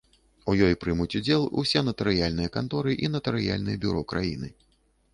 [0.53, 4.55] У ёй прымуць удзел усе натарыяльныя канторы і натарыяльныя бюро краіны.